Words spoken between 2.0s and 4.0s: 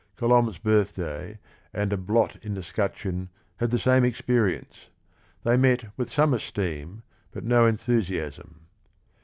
Blot in the 'Scutcheon had the